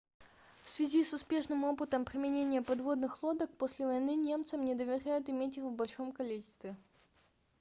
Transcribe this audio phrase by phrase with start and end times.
[0.63, 5.63] в связи с успешным опытом применения подводных лодок после войны немцам не доверяют иметь их
[5.65, 6.75] в большом количестве